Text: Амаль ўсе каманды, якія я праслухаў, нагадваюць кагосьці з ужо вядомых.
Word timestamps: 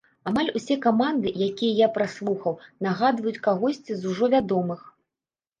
Амаль 0.29 0.47
ўсе 0.59 0.77
каманды, 0.85 1.33
якія 1.49 1.73
я 1.85 1.89
праслухаў, 1.97 2.57
нагадваюць 2.87 3.43
кагосьці 3.49 3.91
з 3.99 4.03
ужо 4.15 4.25
вядомых. 4.37 4.79